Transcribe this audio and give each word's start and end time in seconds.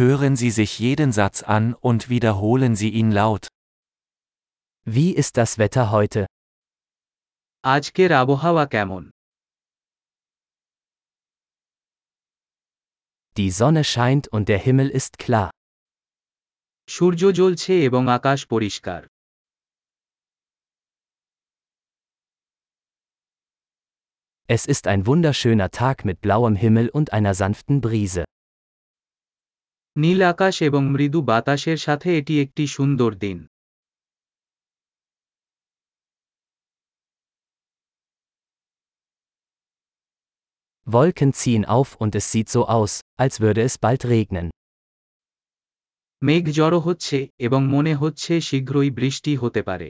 Hören 0.00 0.34
Sie 0.34 0.50
sich 0.50 0.78
jeden 0.78 1.12
Satz 1.12 1.42
an 1.42 1.74
und 1.74 2.08
wiederholen 2.08 2.74
Sie 2.74 2.88
ihn 2.88 3.12
laut. 3.12 3.48
Wie 4.86 5.14
ist 5.14 5.36
das 5.36 5.58
Wetter 5.58 5.90
heute? 5.90 6.24
Die 13.36 13.50
Sonne 13.50 13.84
scheint 13.84 14.26
und 14.28 14.48
der 14.48 14.56
Himmel 14.56 14.88
ist 14.88 15.18
klar. 15.18 15.50
Es 24.48 24.64
ist 24.64 24.86
ein 24.86 25.04
wunderschöner 25.04 25.70
Tag 25.70 26.06
mit 26.06 26.22
blauem 26.22 26.56
Himmel 26.56 26.88
und 26.88 27.12
einer 27.12 27.34
sanften 27.34 27.82
Brise. 27.82 28.24
নীল 30.00 30.20
আকাশ 30.22 30.54
এবং 30.62 30.82
মৃদু 30.88 31.20
বাতাসের 31.22 31.78
সাথে 31.78 32.08
এটি 32.18 32.34
একটি 32.40 32.64
সুন্দর 32.66 33.10
দিন 33.14 33.38
Wolken 40.86 41.32
ziehen 41.32 41.64
auf 41.66 41.90
und 42.02 42.12
es 42.14 42.26
sieht 42.32 42.48
so 42.48 42.62
aus, 42.68 42.92
als 43.16 43.34
würde 43.40 43.60
es 43.62 43.74
bald 43.78 44.02
regnen. 44.04 44.46
মেঘ 46.22 46.44
জড়ো 46.50 46.78
হচ্ছে 46.80 47.18
এবং 47.38 47.60
মনে 47.66 47.92
হচ্ছে 47.94 48.32
শীঘ্রই 48.40 48.90
বৃষ্টি 48.90 49.32
হতে 49.36 49.60
পারে 49.62 49.88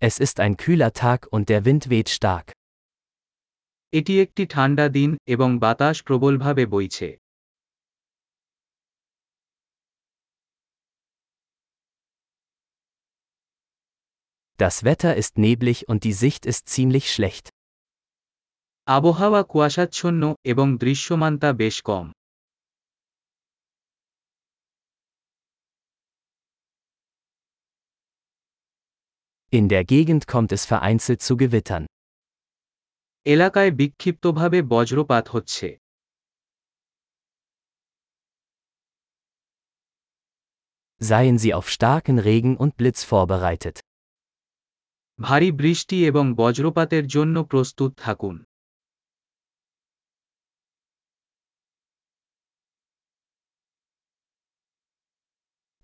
Es 0.00 0.18
ist 0.18 0.40
ein 0.40 0.58
kühler 0.58 0.92
Tag 0.92 1.26
und 1.30 1.48
der 1.48 1.64
Wind 1.64 1.88
weht 1.88 2.10
stark. 2.10 2.52
এটি 3.92 4.14
একটি 4.20 4.46
ঠান্ডা 4.46 4.86
দিন 4.88 5.10
এবং 5.26 5.48
বাতাস 5.58 5.96
প্রবলভাবে 6.02 6.64
বইছে 6.66 7.08
Das 14.58 14.76
Wetter 14.86 15.12
ist 15.22 15.34
neblig 15.38 15.78
und 15.90 16.00
die 16.04 16.16
Sicht 16.22 16.42
ist 16.52 16.62
ziemlich 16.74 17.06
schlecht. 17.14 17.44
আবহাওয়া 18.88 19.42
কুয়াশাচ্ছন্ন 19.42 20.22
এবং 20.44 20.66
দৃশ্যমানতা 20.76 21.50
বেশ 21.52 21.76
কম 21.82 22.06
In 29.50 29.68
der 29.68 29.84
Gegend 29.84 30.26
kommt 30.26 30.50
es 30.52 30.64
vereinzelt 30.66 31.22
zu 31.22 31.36
Gewittern. 31.36 31.86
এলাকায় 33.26 33.70
বিক্ষিপ্তভাবে 33.80 34.58
বজ্রপাত 34.72 35.24
হচ্ছে 35.28 35.68
Seien 41.00 41.36
Sie 41.38 41.52
auf 41.54 41.66
starken 41.70 42.18
Regen 42.18 42.56
und 42.56 42.72
Blitz 42.78 43.00
vorbereitet. 43.12 43.76
ভারী 45.18 45.50
বৃষ্টি 45.52 45.96
এবং 46.06 46.24
বজ্রপাতের 46.34 47.04
জন্য 47.06 47.36
প্রস্তুত 47.44 47.90
থাকুন 48.04 48.36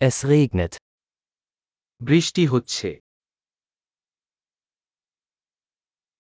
Es 0.01 0.17
regnet. 0.25 0.73
বৃষ্টি 2.01 2.47
হচ্ছে 2.47 3.02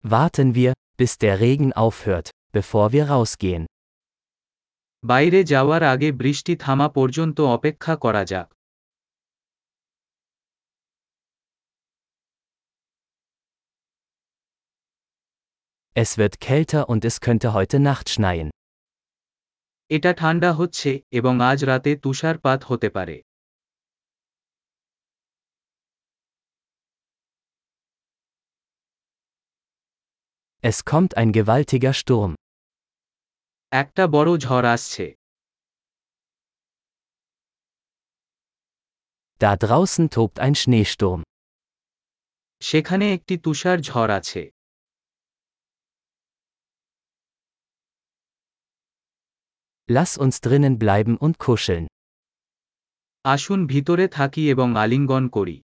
Warten 0.04 0.54
wir, 0.56 0.72
bis 0.96 1.16
der 1.18 1.38
Regen 1.40 1.72
aufhört, 1.72 2.30
bevor 2.52 2.92
wir 2.92 3.04
rausgehen. 3.08 3.64
বাইরে 5.04 5.40
যাওয়ার 5.44 5.82
আগে 5.92 6.08
বৃষ্টি 6.12 6.52
থামা 6.56 6.88
পর্যন্ত 6.96 7.38
অপেক্ষা 7.56 7.94
করা 7.96 8.22
যাক 8.24 8.48
Es 15.96 16.10
wird 16.18 16.34
kälter 16.40 16.82
und 16.88 17.02
es 17.04 17.16
könnte 17.20 17.48
heute 17.56 17.76
Nacht 17.88 18.06
schneien. 18.14 18.48
এটা 19.90 20.10
ঠান্ডা 20.14 20.50
হচ্ছে 20.52 20.90
এবং 21.18 21.34
আজ 21.50 21.58
রাতে 21.64 21.90
তুষারপাত 21.96 22.60
হতে 22.64 22.88
পারে 22.96 23.16
Es 30.64 30.84
kommt 30.84 31.16
ein 31.16 31.32
gewaltiger 31.32 31.92
Sturm. 32.00 32.32
একটা 33.72 34.04
বড় 34.14 34.30
ঝড় 34.44 34.66
আসছে 34.74 35.06
Da 39.40 39.52
draußen 39.64 40.06
tobt 40.16 40.36
ein 40.44 40.54
Schneesturm. 40.60 41.20
সেখানে 42.62 43.06
একটি 43.16 43.34
তুষার 43.44 43.78
ঝড় 43.88 44.10
আছে 44.18 44.42
Lass 49.88 50.12
uns 50.24 50.36
drinnen 50.44 50.74
bleiben 50.82 51.14
und 51.24 51.34
kuscheln. 51.44 51.84
আসুন 53.24 53.60
ভিতরে 53.72 54.04
থাকি 54.16 54.42
এবং 54.54 54.68
আলিঙ্গন 54.82 55.24
করি 55.36 55.56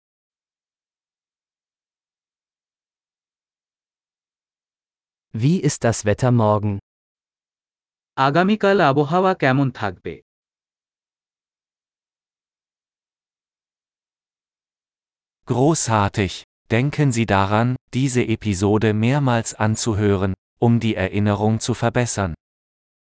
Wie 5.38 5.60
ist 5.60 5.84
das 5.84 6.06
Wetter 6.06 6.32
morgen? 6.42 6.78
আগামীকাল 8.16 8.78
আবহাওয়া 8.91 9.32
কেমন 9.42 9.69
থাকবে 9.80 10.14
Großartig! 15.50 16.32
Denken 16.74 17.08
Sie 17.16 17.26
daran, 17.36 17.69
diese 17.97 18.22
Episode 18.36 18.88
mehrmals 19.04 19.48
anzuhören, 19.66 20.32
um 20.66 20.72
die 20.84 20.94
Erinnerung 21.04 21.54
zu 21.66 21.72
verbessern. 21.82 22.32